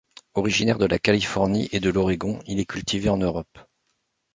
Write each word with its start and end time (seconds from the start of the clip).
Originaire 0.33 0.79
de 0.79 0.87
la 0.87 0.97
Californie 0.97 1.69
et 1.71 1.79
de 1.79 1.91
l'Oregon, 1.91 2.39
il 2.47 2.59
est 2.59 2.65
cultivé 2.65 3.07
en 3.09 3.17
Europe. 3.17 3.59